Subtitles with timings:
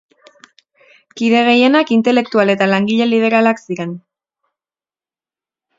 [1.19, 3.95] Kide gehienak intelektual eta langile liberalak ziren.